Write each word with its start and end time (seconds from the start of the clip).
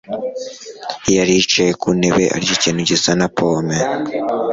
yari 1.15 1.31
yicaye 1.37 1.71
ku 1.81 1.87
ntebe 1.97 2.23
arya 2.35 2.51
ikintu 2.57 2.81
gisa 2.89 3.11
na 3.19 3.27
pome. 3.37 3.77